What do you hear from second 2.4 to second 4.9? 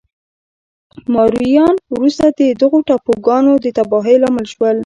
دغو ټاپوګانو د تباهۍ لامل شول.